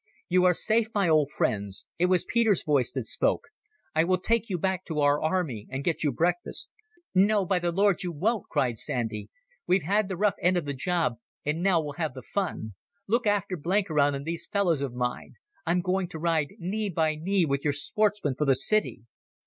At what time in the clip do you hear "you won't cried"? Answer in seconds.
8.01-8.79